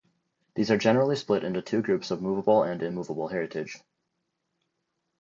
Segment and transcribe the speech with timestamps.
[0.55, 3.77] These are generally split into two groups of movable and immovable heritage.